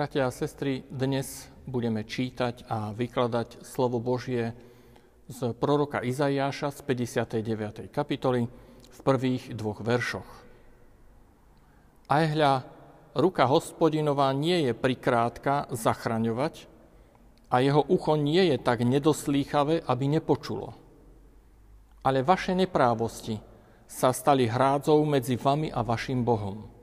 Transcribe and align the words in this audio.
Bratia 0.00 0.24
a 0.24 0.32
sestry, 0.32 0.80
dnes 0.88 1.44
budeme 1.68 2.00
čítať 2.08 2.64
a 2.72 2.88
vykladať 2.96 3.60
slovo 3.60 4.00
Božie 4.00 4.56
z 5.28 5.52
proroka 5.52 6.00
Izaiáša 6.00 6.72
z 6.72 6.80
59. 6.88 7.92
kapitoly 7.92 8.48
v 8.88 8.98
prvých 9.04 9.52
dvoch 9.52 9.84
veršoch. 9.84 10.24
Aj 12.08 12.24
hľa, 12.32 12.64
ruka 13.12 13.44
hospodinová 13.44 14.32
nie 14.32 14.64
je 14.64 14.72
prikrátka 14.72 15.68
zachraňovať 15.68 16.64
a 17.52 17.60
jeho 17.60 17.84
ucho 17.84 18.16
nie 18.16 18.40
je 18.48 18.56
tak 18.56 18.80
nedoslýchavé, 18.80 19.84
aby 19.84 20.16
nepočulo. 20.16 20.72
Ale 22.08 22.24
vaše 22.24 22.56
neprávosti 22.56 23.36
sa 23.84 24.16
stali 24.16 24.48
hrádzou 24.48 25.04
medzi 25.04 25.36
vami 25.36 25.68
a 25.68 25.84
vašim 25.84 26.24
Bohom. 26.24 26.79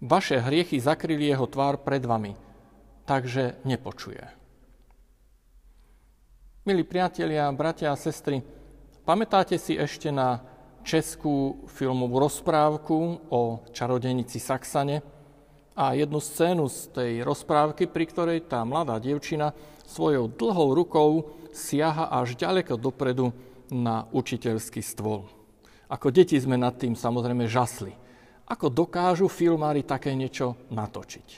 Vaše 0.00 0.40
hriechy 0.40 0.80
zakryli 0.80 1.28
jeho 1.28 1.44
tvár 1.44 1.84
pred 1.84 2.00
vami, 2.00 2.32
takže 3.04 3.60
nepočuje. 3.68 4.24
Milí 6.64 6.88
priatelia, 6.88 7.52
bratia 7.52 7.92
a 7.92 8.00
sestry, 8.00 8.40
pamätáte 9.04 9.60
si 9.60 9.76
ešte 9.76 10.08
na 10.08 10.40
českú 10.88 11.68
filmovú 11.68 12.16
rozprávku 12.16 13.28
o 13.28 13.60
čarodenici 13.76 14.40
Saxane 14.40 15.04
a 15.76 15.92
jednu 15.92 16.16
scénu 16.16 16.64
z 16.72 16.78
tej 16.96 17.12
rozprávky, 17.20 17.84
pri 17.84 18.04
ktorej 18.08 18.48
tá 18.48 18.64
mladá 18.64 18.96
dievčina 18.96 19.52
svojou 19.84 20.32
dlhou 20.32 20.72
rukou 20.80 21.10
siaha 21.52 22.08
až 22.08 22.40
ďaleko 22.40 22.80
dopredu 22.80 23.36
na 23.68 24.08
učiteľský 24.16 24.80
stôl. 24.80 25.28
Ako 25.92 26.08
deti 26.08 26.40
sme 26.40 26.56
nad 26.56 26.80
tým 26.80 26.96
samozrejme 26.96 27.44
žasli 27.44 27.92
ako 28.50 28.66
dokážu 28.66 29.30
filmári 29.30 29.86
také 29.86 30.10
niečo 30.18 30.58
natočiť. 30.74 31.28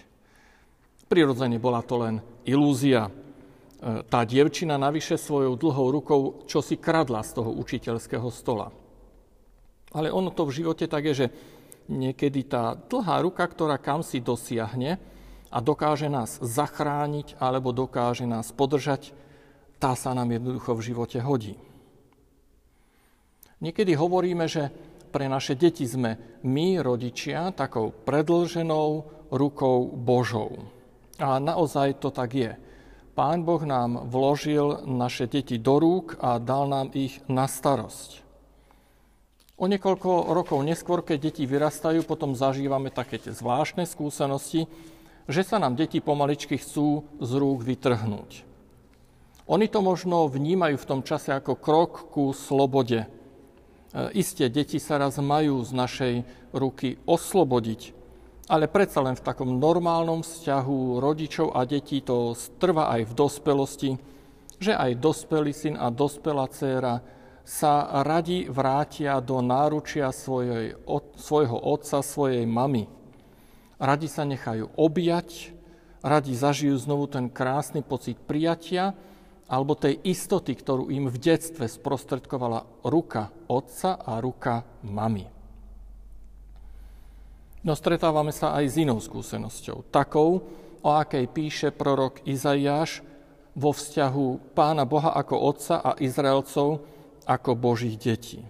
Prirodzene 1.12 1.60
bola 1.60 1.84
to 1.84 2.00
len 2.00 2.24
ilúzia. 2.48 3.04
E, 3.04 3.12
tá 4.08 4.24
dievčina 4.24 4.80
navyše 4.80 5.20
svojou 5.20 5.60
dlhou 5.60 5.92
rukou 5.92 6.20
čo 6.48 6.64
si 6.64 6.80
kradla 6.80 7.20
z 7.20 7.36
toho 7.36 7.52
učiteľského 7.52 8.32
stola. 8.32 8.72
Ale 9.92 10.08
ono 10.08 10.32
to 10.32 10.48
v 10.48 10.56
živote 10.64 10.88
tak 10.88 11.12
je, 11.12 11.14
že 11.14 11.26
niekedy 11.92 12.48
tá 12.48 12.72
dlhá 12.72 13.20
ruka, 13.20 13.44
ktorá 13.44 13.76
kam 13.76 14.00
si 14.00 14.24
dosiahne 14.24 14.96
a 15.52 15.58
dokáže 15.60 16.08
nás 16.08 16.40
zachrániť 16.40 17.36
alebo 17.36 17.76
dokáže 17.76 18.24
nás 18.24 18.48
podržať, 18.56 19.12
tá 19.76 19.92
sa 19.92 20.16
nám 20.16 20.32
jednoducho 20.32 20.72
v 20.72 20.86
živote 20.88 21.20
hodí. 21.20 21.60
Niekedy 23.60 23.92
hovoríme, 23.94 24.48
že 24.48 24.72
pre 25.12 25.28
naše 25.28 25.52
deti 25.52 25.84
sme 25.84 26.40
my, 26.40 26.80
rodičia, 26.80 27.52
takou 27.52 27.92
predlženou 27.92 28.88
rukou 29.28 29.92
Božou. 29.92 30.64
A 31.20 31.36
naozaj 31.36 32.00
to 32.00 32.08
tak 32.08 32.32
je. 32.32 32.52
Pán 33.12 33.44
Boh 33.44 33.60
nám 33.60 34.08
vložil 34.08 34.88
naše 34.88 35.28
deti 35.28 35.60
do 35.60 35.76
rúk 35.76 36.16
a 36.24 36.40
dal 36.40 36.64
nám 36.64 36.96
ich 36.96 37.20
na 37.28 37.44
starosť. 37.44 38.24
O 39.60 39.68
niekoľko 39.68 40.32
rokov 40.32 40.64
neskôr, 40.64 41.04
keď 41.04 41.28
deti 41.28 41.44
vyrastajú, 41.44 42.08
potom 42.08 42.32
zažívame 42.32 42.88
také 42.88 43.20
tie 43.20 43.36
zvláštne 43.36 43.84
skúsenosti, 43.84 44.64
že 45.28 45.44
sa 45.44 45.60
nám 45.60 45.76
deti 45.78 46.00
pomaličky 46.02 46.56
chcú 46.58 47.06
z 47.20 47.30
rúk 47.36 47.62
vytrhnúť. 47.62 48.48
Oni 49.46 49.68
to 49.68 49.84
možno 49.84 50.26
vnímajú 50.26 50.80
v 50.80 50.88
tom 50.88 51.00
čase 51.04 51.36
ako 51.36 51.60
krok 51.60 52.10
ku 52.10 52.32
slobode, 52.32 53.06
isté, 54.16 54.48
deti 54.48 54.80
sa 54.80 54.96
raz 54.96 55.20
majú 55.20 55.60
z 55.60 55.72
našej 55.76 56.14
ruky 56.56 56.96
oslobodiť, 57.04 57.92
ale 58.48 58.68
predsa 58.68 59.04
len 59.04 59.16
v 59.16 59.24
takom 59.24 59.60
normálnom 59.60 60.24
vzťahu 60.24 61.00
rodičov 61.00 61.52
a 61.52 61.64
detí 61.68 62.00
to 62.00 62.32
trvá 62.56 62.92
aj 62.96 63.08
v 63.08 63.12
dospelosti, 63.12 63.90
že 64.62 64.72
aj 64.72 65.00
dospelý 65.00 65.52
syn 65.52 65.74
a 65.76 65.92
dospelá 65.92 66.48
dcéra 66.48 67.02
sa 67.42 68.02
radi 68.06 68.46
vrátia 68.46 69.18
do 69.18 69.42
náručia 69.42 70.14
svojej, 70.14 70.78
od, 70.86 71.18
svojho 71.18 71.58
otca, 71.58 71.98
svojej 71.98 72.46
mamy. 72.46 72.86
Radi 73.82 74.06
sa 74.06 74.22
nechajú 74.22 74.70
objať, 74.78 75.50
radi 76.06 76.38
zažijú 76.38 76.78
znovu 76.78 77.10
ten 77.10 77.26
krásny 77.26 77.82
pocit 77.82 78.14
prijatia, 78.22 78.94
alebo 79.52 79.76
tej 79.76 80.00
istoty, 80.08 80.56
ktorú 80.56 80.88
im 80.88 81.12
v 81.12 81.20
detstve 81.20 81.68
sprostredkovala 81.68 82.88
ruka 82.88 83.28
otca 83.52 84.00
a 84.00 84.16
ruka 84.16 84.64
mamy. 84.80 85.28
No 87.60 87.76
stretávame 87.76 88.32
sa 88.32 88.56
aj 88.56 88.64
s 88.72 88.74
inou 88.80 88.96
skúsenosťou, 88.96 89.92
takou, 89.92 90.48
o 90.82 90.90
akej 90.98 91.28
píše 91.30 91.68
prorok 91.70 92.24
Izaiáš 92.24 93.04
vo 93.52 93.70
vzťahu 93.76 94.56
pána 94.56 94.88
Boha 94.88 95.14
ako 95.14 95.36
otca 95.36 95.78
a 95.84 95.94
Izraelcov 96.00 96.82
ako 97.28 97.50
Božích 97.54 98.00
detí. 98.00 98.40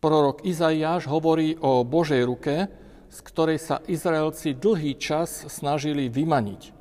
Prorok 0.00 0.46
Izaiáš 0.46 1.04
hovorí 1.10 1.58
o 1.60 1.84
Božej 1.84 2.22
ruke, 2.24 2.70
z 3.12 3.18
ktorej 3.26 3.60
sa 3.60 3.82
Izraelci 3.84 4.56
dlhý 4.56 4.96
čas 4.96 5.44
snažili 5.50 6.06
vymaniť– 6.06 6.62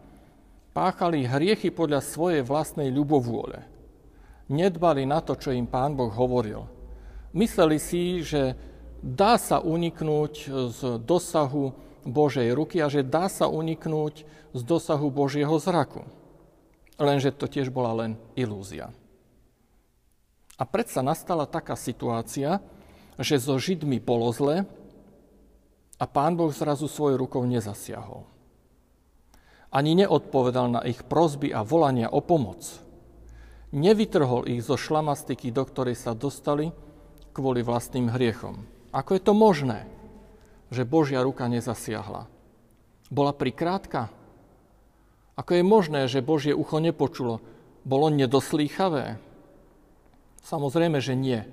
páchali 0.79 1.27
hriechy 1.27 1.75
podľa 1.75 1.99
svojej 1.99 2.39
vlastnej 2.39 2.87
ľubovôle. 2.87 3.67
Nedbali 4.47 5.03
na 5.03 5.19
to, 5.19 5.35
čo 5.35 5.51
im 5.51 5.67
Pán 5.67 5.99
Boh 5.99 6.07
hovoril. 6.07 6.63
Mysleli 7.35 7.75
si, 7.83 8.23
že 8.23 8.55
dá 9.03 9.35
sa 9.35 9.59
uniknúť 9.59 10.33
z 10.71 10.79
dosahu 11.03 11.75
Božej 12.07 12.55
ruky 12.55 12.79
a 12.79 12.87
že 12.87 13.03
dá 13.03 13.27
sa 13.27 13.51
uniknúť 13.51 14.23
z 14.55 14.61
dosahu 14.63 15.11
Božieho 15.11 15.59
zraku. 15.59 16.07
Lenže 16.95 17.35
to 17.35 17.51
tiež 17.51 17.67
bola 17.75 17.91
len 18.07 18.15
ilúzia. 18.39 18.95
A 20.55 20.63
predsa 20.63 21.03
nastala 21.03 21.43
taká 21.43 21.75
situácia, 21.75 22.63
že 23.19 23.35
so 23.35 23.59
Židmi 23.59 23.99
bolo 23.99 24.31
zle 24.31 24.63
a 25.99 26.05
pán 26.07 26.39
Boh 26.39 26.55
zrazu 26.55 26.87
svojou 26.87 27.27
rukou 27.27 27.43
nezasiahol 27.43 28.38
ani 29.69 30.05
neodpovedal 30.05 30.67
na 30.69 30.81
ich 30.85 31.05
prozby 31.05 31.53
a 31.53 31.61
volania 31.61 32.09
o 32.09 32.21
pomoc. 32.21 32.65
Nevytrhol 33.69 34.49
ich 34.49 34.65
zo 34.65 34.73
šlamastiky, 34.73 35.53
do 35.53 35.61
ktorej 35.61 35.93
sa 35.93 36.17
dostali 36.17 36.73
kvôli 37.33 37.61
vlastným 37.61 38.09
hriechom. 38.09 38.65
Ako 38.89 39.13
je 39.13 39.21
to 39.21 39.33
možné, 39.37 39.85
že 40.73 40.89
Božia 40.89 41.21
ruka 41.21 41.45
nezasiahla? 41.45 42.25
Bola 43.13 43.33
prikrátka? 43.33 44.09
Ako 45.37 45.61
je 45.61 45.63
možné, 45.63 46.09
že 46.09 46.25
Božie 46.25 46.57
ucho 46.57 46.81
nepočulo? 46.81 47.41
Bolo 47.85 48.09
nedoslýchavé? 48.09 49.21
Samozrejme, 50.41 50.97
že 50.97 51.13
nie. 51.13 51.45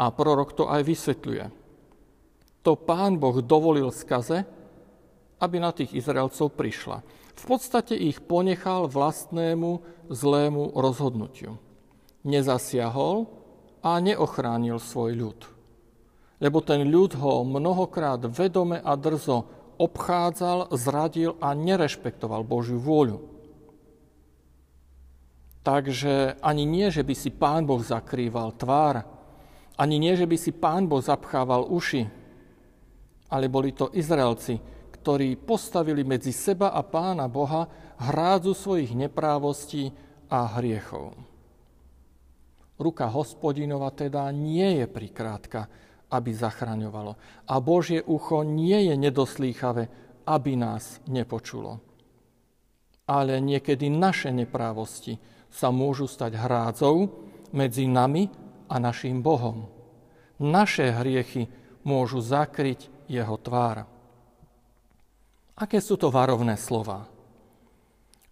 A 0.00 0.08
prorok 0.08 0.56
to 0.56 0.64
aj 0.64 0.80
vysvetľuje. 0.88 1.44
To 2.64 2.72
pán 2.76 3.20
Boh 3.20 3.36
dovolil 3.44 3.92
skaze, 3.92 4.48
aby 5.40 5.56
na 5.60 5.72
tých 5.72 5.92
Izraelcov 5.96 6.52
prišla. 6.56 7.00
V 7.34 7.42
podstate 7.46 7.94
ich 7.94 8.20
ponechal 8.22 8.90
vlastnému 8.90 9.82
zlému 10.10 10.74
rozhodnutiu. 10.74 11.56
Nezasiahol 12.26 13.30
a 13.80 13.96
neochránil 14.02 14.76
svoj 14.76 15.12
ľud. 15.16 15.40
Lebo 16.40 16.60
ten 16.60 16.84
ľud 16.88 17.16
ho 17.20 17.44
mnohokrát 17.44 18.20
vedome 18.28 18.80
a 18.80 18.96
drzo 18.96 19.48
obchádzal, 19.80 20.72
zradil 20.76 21.40
a 21.40 21.56
nerešpektoval 21.56 22.44
Božiu 22.44 22.76
vôľu. 22.76 23.24
Takže 25.60 26.40
ani 26.40 26.64
nie, 26.64 26.88
že 26.88 27.04
by 27.04 27.14
si 27.16 27.28
Pán 27.32 27.68
Boh 27.68 27.80
zakrýval 27.80 28.56
tvár, 28.56 29.04
ani 29.80 29.96
nie, 29.96 30.12
že 30.16 30.28
by 30.28 30.36
si 30.36 30.52
Pán 30.52 30.88
Boh 30.88 31.00
zapchával 31.00 31.64
uši, 31.68 32.08
ale 33.32 33.48
boli 33.48 33.72
to 33.72 33.92
Izraelci, 33.92 34.60
ktorí 35.00 35.40
postavili 35.40 36.04
medzi 36.04 36.30
seba 36.30 36.76
a 36.76 36.84
pána 36.84 37.24
Boha 37.24 37.64
hrádzu 37.96 38.52
svojich 38.52 38.92
neprávostí 38.92 39.88
a 40.28 40.60
hriechov. 40.60 41.16
Ruka 42.80 43.08
hospodinova 43.08 43.92
teda 43.92 44.28
nie 44.32 44.84
je 44.84 44.86
prikrátka, 44.88 45.68
aby 46.12 46.30
zachraňovalo. 46.32 47.16
A 47.48 47.54
Božie 47.60 48.04
ucho 48.04 48.44
nie 48.44 48.88
je 48.88 48.94
nedoslýchavé, 48.96 49.84
aby 50.28 50.52
nás 50.56 51.00
nepočulo. 51.08 51.80
Ale 53.08 53.40
niekedy 53.40 53.88
naše 53.88 54.32
neprávosti 54.32 55.16
sa 55.50 55.68
môžu 55.68 56.06
stať 56.06 56.38
hrádzou 56.38 57.10
medzi 57.52 57.84
nami 57.90 58.30
a 58.70 58.78
našim 58.78 59.18
Bohom. 59.20 59.66
Naše 60.38 60.94
hriechy 60.94 61.50
môžu 61.82 62.22
zakryť 62.22 62.88
jeho 63.10 63.34
tvár. 63.36 63.99
Aké 65.60 65.76
sú 65.84 66.00
to 66.00 66.08
varovné 66.08 66.56
slova? 66.56 67.04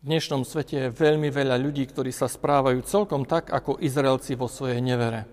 V 0.00 0.04
dnešnom 0.08 0.48
svete 0.48 0.88
je 0.88 0.96
veľmi 0.96 1.28
veľa 1.28 1.60
ľudí, 1.60 1.84
ktorí 1.84 2.08
sa 2.08 2.24
správajú 2.24 2.80
celkom 2.88 3.28
tak, 3.28 3.52
ako 3.52 3.76
Izraelci 3.84 4.32
vo 4.32 4.48
svojej 4.48 4.80
nevere. 4.80 5.28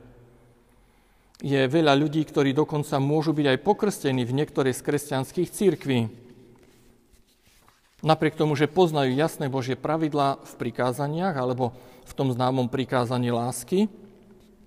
Je 1.40 1.56
veľa 1.56 1.96
ľudí, 1.96 2.20
ktorí 2.28 2.52
dokonca 2.52 3.00
môžu 3.00 3.32
byť 3.32 3.48
aj 3.48 3.64
pokrstení 3.64 4.28
v 4.28 4.36
niektorej 4.44 4.76
z 4.76 4.84
kresťanských 4.84 5.48
církví. 5.48 6.12
Napriek 8.04 8.36
tomu, 8.36 8.60
že 8.60 8.68
poznajú 8.68 9.16
jasné 9.16 9.48
Božie 9.48 9.80
pravidlá 9.80 10.44
v 10.44 10.54
prikázaniach 10.60 11.40
alebo 11.40 11.72
v 12.04 12.12
tom 12.12 12.28
známom 12.28 12.68
prikázaní 12.68 13.32
lásky, 13.32 13.88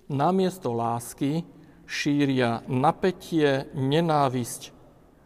namiesto 0.09 0.73
lásky 0.73 1.45
šíria 1.85 2.65
napätie, 2.65 3.69
nenávisť 3.77 4.78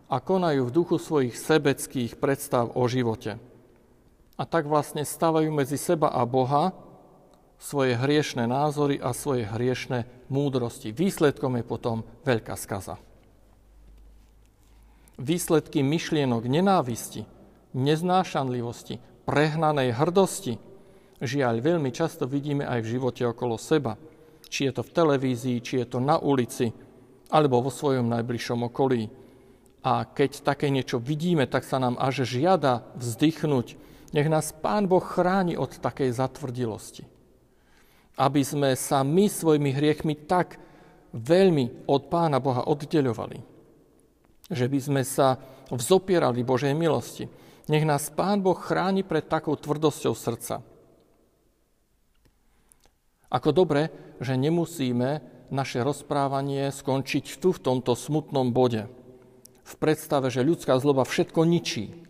a 0.10 0.18
konajú 0.20 0.68
v 0.68 0.76
duchu 0.76 0.98
svojich 1.00 1.36
sebeckých 1.36 2.20
predstav 2.20 2.74
o 2.76 2.84
živote. 2.88 3.40
A 4.38 4.44
tak 4.50 4.66
vlastne 4.66 5.06
stavajú 5.06 5.54
medzi 5.54 5.78
seba 5.78 6.10
a 6.10 6.26
Boha 6.26 6.74
svoje 7.62 7.96
hriešne 7.96 8.44
názory 8.44 9.00
a 9.00 9.16
svoje 9.16 9.48
hriešne 9.48 10.04
múdrosti. 10.28 10.92
Výsledkom 10.92 11.56
je 11.56 11.64
potom 11.64 12.04
veľká 12.28 12.60
skaza. 12.60 13.00
Výsledky 15.16 15.86
myšlienok 15.86 16.44
nenávisti, 16.50 17.24
neznášanlivosti, 17.72 19.00
prehnanej 19.24 19.96
hrdosti, 19.96 20.60
žiaľ 21.24 21.64
veľmi 21.64 21.94
často 21.96 22.28
vidíme 22.28 22.68
aj 22.68 22.84
v 22.84 22.92
živote 23.00 23.24
okolo 23.24 23.56
seba. 23.56 23.96
Či 24.52 24.70
je 24.70 24.72
to 24.76 24.84
v 24.84 24.94
televízii, 24.94 25.58
či 25.64 25.74
je 25.82 25.88
to 25.88 26.04
na 26.04 26.20
ulici, 26.20 26.76
alebo 27.32 27.64
vo 27.64 27.72
svojom 27.72 28.12
najbližšom 28.12 28.68
okolí. 28.68 29.08
A 29.84 30.08
keď 30.08 30.48
také 30.48 30.72
niečo 30.72 30.96
vidíme, 30.96 31.44
tak 31.44 31.68
sa 31.68 31.76
nám 31.76 32.00
až 32.00 32.24
žiada 32.24 32.88
vzdychnúť. 32.96 33.76
Nech 34.16 34.32
nás 34.32 34.56
Pán 34.56 34.88
Boh 34.88 35.04
chráni 35.04 35.60
od 35.60 35.76
takej 35.76 36.16
zatvrdilosti. 36.16 37.04
Aby 38.16 38.48
sme 38.48 38.80
sa 38.80 39.04
my 39.04 39.28
svojimi 39.28 39.76
hriechmi 39.76 40.16
tak 40.24 40.56
veľmi 41.12 41.84
od 41.92 42.08
Pána 42.08 42.40
Boha 42.40 42.64
oddeľovali. 42.64 43.44
Že 44.48 44.66
by 44.72 44.80
sme 44.80 45.02
sa 45.04 45.36
vzopierali 45.68 46.48
Božej 46.48 46.72
milosti. 46.72 47.28
Nech 47.68 47.84
nás 47.84 48.08
Pán 48.08 48.40
Boh 48.40 48.56
chráni 48.56 49.04
pred 49.04 49.28
takou 49.28 49.60
tvrdosťou 49.60 50.16
srdca. 50.16 50.64
Ako 53.28 53.50
dobre, 53.52 53.92
že 54.24 54.40
nemusíme 54.40 55.20
naše 55.52 55.84
rozprávanie 55.84 56.72
skončiť 56.72 57.44
tu 57.44 57.52
v 57.52 57.60
tomto 57.60 57.98
smutnom 58.00 58.54
bode 58.56 59.03
v 59.64 59.74
predstave, 59.80 60.28
že 60.28 60.44
ľudská 60.44 60.76
zloba 60.80 61.08
všetko 61.08 61.42
ničí. 61.48 62.04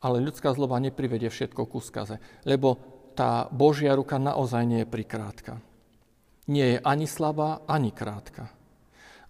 Ale 0.00 0.24
ľudská 0.24 0.56
zloba 0.56 0.80
neprivedie 0.80 1.28
všetko 1.28 1.68
ku 1.68 1.78
skaze, 1.84 2.16
lebo 2.48 2.80
tá 3.12 3.52
Božia 3.52 3.92
ruka 3.92 4.16
naozaj 4.16 4.64
nie 4.64 4.80
je 4.82 4.88
prikrátka. 4.88 5.60
Nie 6.48 6.76
je 6.76 6.78
ani 6.80 7.04
slabá, 7.04 7.60
ani 7.68 7.92
krátka. 7.92 8.48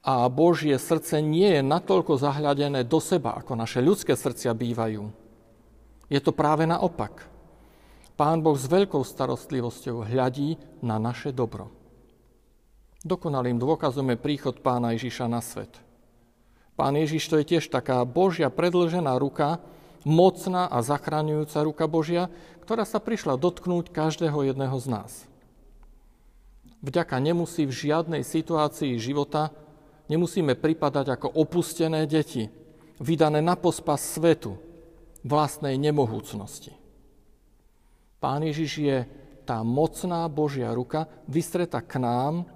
A 0.00 0.30
Božie 0.30 0.78
srdce 0.80 1.20
nie 1.20 1.58
je 1.58 1.60
natoľko 1.60 2.16
zahľadené 2.16 2.86
do 2.86 3.02
seba, 3.02 3.36
ako 3.36 3.58
naše 3.58 3.84
ľudské 3.84 4.16
srdcia 4.16 4.54
bývajú. 4.56 5.10
Je 6.08 6.20
to 6.22 6.32
práve 6.32 6.64
naopak. 6.64 7.28
Pán 8.14 8.40
Boh 8.40 8.56
s 8.56 8.64
veľkou 8.64 9.02
starostlivosťou 9.04 10.06
hľadí 10.08 10.56
na 10.80 10.96
naše 10.96 11.34
dobro. 11.34 11.79
Dokonalým 13.00 13.56
dôkazom 13.56 14.12
je 14.12 14.20
príchod 14.20 14.52
pána 14.60 14.92
Ježiša 14.92 15.24
na 15.24 15.40
svet. 15.40 15.72
Pán 16.76 16.96
Ježiš 16.96 17.28
to 17.28 17.40
je 17.40 17.56
tiež 17.56 17.72
taká 17.72 18.04
Božia 18.04 18.52
predlžená 18.52 19.16
ruka, 19.16 19.60
mocná 20.04 20.68
a 20.68 20.80
zachraňujúca 20.80 21.58
ruka 21.64 21.84
Božia, 21.88 22.28
ktorá 22.64 22.84
sa 22.84 23.00
prišla 23.00 23.40
dotknúť 23.40 23.92
každého 23.92 24.52
jedného 24.52 24.76
z 24.80 24.86
nás. 24.88 25.12
Vďaka 26.80 27.20
nemusí 27.20 27.68
v 27.68 27.72
žiadnej 27.72 28.24
situácii 28.24 28.96
života 28.96 29.52
nemusíme 30.08 30.56
pripadať 30.56 31.12
ako 31.16 31.28
opustené 31.36 32.08
deti, 32.08 32.48
vydané 32.96 33.44
na 33.44 33.56
pospas 33.56 34.00
svetu, 34.00 34.56
vlastnej 35.20 35.76
nemohúcnosti. 35.76 36.72
Pán 38.20 38.44
Ježiš 38.44 38.72
je 38.80 38.98
tá 39.44 39.60
mocná 39.60 40.24
Božia 40.28 40.72
ruka 40.72 41.08
vystretá 41.28 41.84
k 41.84 42.00
nám 42.00 42.48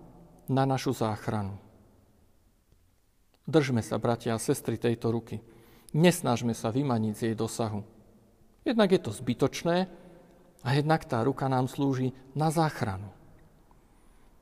na 0.48 0.64
našu 0.68 0.92
záchranu. 0.92 1.56
Držme 3.44 3.84
sa, 3.84 4.00
bratia 4.00 4.36
a 4.36 4.40
sestry, 4.40 4.80
tejto 4.80 5.12
ruky. 5.12 5.44
Nesnažme 5.92 6.56
sa 6.56 6.72
vymaniť 6.72 7.12
z 7.12 7.22
jej 7.28 7.36
dosahu. 7.36 7.84
Jednak 8.64 8.88
je 8.88 9.00
to 9.04 9.12
zbytočné 9.12 9.76
a 10.64 10.68
jednak 10.72 11.04
tá 11.04 11.20
ruka 11.20 11.44
nám 11.52 11.68
slúži 11.68 12.16
na 12.32 12.48
záchranu. 12.48 13.12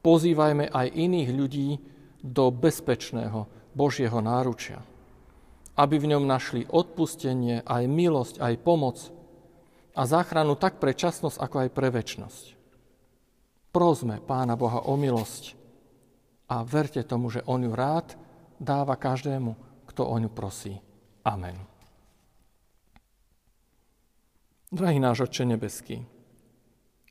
Pozývajme 0.06 0.70
aj 0.70 0.87
iných 0.94 1.31
ľudí 1.34 1.69
do 2.22 2.54
bezpečného 2.54 3.50
Božieho 3.75 4.22
náručia, 4.22 4.78
aby 5.75 5.99
v 5.99 6.14
ňom 6.14 6.25
našli 6.26 6.62
odpustenie, 6.70 7.66
aj 7.66 7.82
milosť, 7.90 8.38
aj 8.38 8.54
pomoc 8.62 8.99
a 9.99 10.02
záchranu 10.06 10.54
tak 10.54 10.78
pre 10.78 10.94
časnosť, 10.94 11.38
ako 11.43 11.56
aj 11.66 11.70
pre 11.75 11.88
väčnosť. 11.90 12.44
Prosme 13.75 14.22
Pána 14.22 14.54
Boha 14.54 14.87
o 14.87 14.94
milosť, 14.94 15.62
a 16.52 16.60
verte 16.69 17.00
tomu, 17.00 17.32
že 17.32 17.40
On 17.49 17.64
ju 17.64 17.72
rád 17.72 18.12
dáva 18.60 19.00
každému, 19.00 19.56
kto 19.88 20.04
o 20.04 20.16
ňu 20.20 20.28
prosí. 20.28 20.76
Amen. 21.25 21.56
Drahý 24.69 25.00
náš 25.00 25.28
Otče 25.28 25.49
nebeský, 25.49 26.04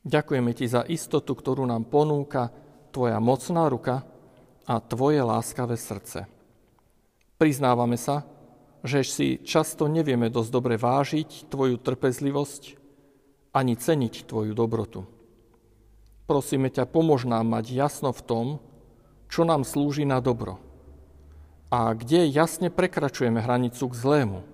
ďakujeme 0.06 0.50
Ti 0.54 0.66
za 0.70 0.82
istotu, 0.86 1.34
ktorú 1.34 1.66
nám 1.66 1.90
ponúka 1.90 2.54
Tvoja 2.94 3.18
mocná 3.18 3.66
ruka 3.66 4.06
a 4.66 4.78
Tvoje 4.78 5.22
láskavé 5.22 5.74
srdce. 5.74 6.30
Priznávame 7.38 7.98
sa, 7.98 8.22
že 8.82 9.02
si 9.06 9.26
často 9.42 9.86
nevieme 9.90 10.30
dosť 10.30 10.50
dobre 10.50 10.74
vážiť 10.78 11.50
Tvoju 11.50 11.82
trpezlivosť 11.82 12.62
ani 13.54 13.74
ceniť 13.78 14.26
Tvoju 14.26 14.54
dobrotu. 14.54 15.06
Prosíme 16.26 16.70
ťa, 16.70 16.86
pomôž 16.86 17.26
nám 17.26 17.46
mať 17.46 17.74
jasno 17.74 18.10
v 18.10 18.22
tom, 18.22 18.46
čo 19.32 19.48
nám 19.48 19.64
slúži 19.64 20.04
na 20.04 20.20
dobro 20.20 20.60
a 21.72 21.96
kde 21.96 22.28
jasne 22.28 22.68
prekračujeme 22.68 23.40
hranicu 23.40 23.88
k 23.88 23.96
zlému. 23.96 24.44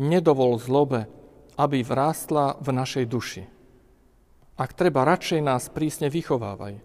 Nedovol 0.00 0.56
zlobe, 0.56 1.04
aby 1.60 1.84
vrástla 1.84 2.56
v 2.56 2.72
našej 2.72 3.04
duši. 3.04 3.44
Ak 4.56 4.72
treba, 4.72 5.04
radšej 5.04 5.44
nás 5.44 5.68
prísne 5.68 6.08
vychovávaj, 6.08 6.80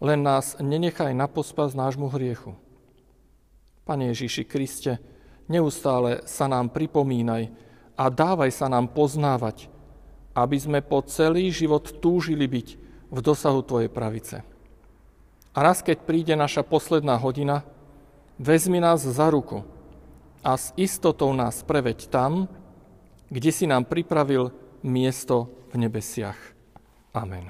len 0.00 0.20
nás 0.24 0.56
nenechaj 0.56 1.12
na 1.12 1.28
pospas 1.28 1.76
nášmu 1.76 2.08
hriechu. 2.08 2.56
Pane 3.84 4.16
Ježiši 4.16 4.48
Kriste, 4.48 4.96
neustále 5.52 6.24
sa 6.24 6.48
nám 6.48 6.72
pripomínaj 6.72 7.52
a 7.92 8.08
dávaj 8.08 8.56
sa 8.56 8.72
nám 8.72 8.88
poznávať, 8.88 9.68
aby 10.32 10.56
sme 10.56 10.80
po 10.80 11.04
celý 11.04 11.52
život 11.52 12.00
túžili 12.00 12.48
byť 12.48 12.68
v 13.12 13.18
dosahu 13.20 13.60
Tvojej 13.60 13.92
pravice. 13.92 14.55
A 15.56 15.64
raz, 15.64 15.80
keď 15.80 16.04
príde 16.04 16.34
naša 16.36 16.60
posledná 16.60 17.16
hodina, 17.16 17.64
vezmi 18.36 18.76
nás 18.76 19.00
za 19.00 19.32
ruku 19.32 19.64
a 20.44 20.52
s 20.52 20.76
istotou 20.76 21.32
nás 21.32 21.64
preveď 21.64 22.12
tam, 22.12 22.44
kde 23.32 23.50
si 23.50 23.64
nám 23.64 23.88
pripravil 23.88 24.52
miesto 24.84 25.48
v 25.72 25.88
nebesiach. 25.88 26.36
Amen. 27.16 27.48